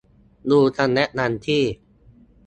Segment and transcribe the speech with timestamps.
[0.49, 1.63] ดูคำแนะนำที่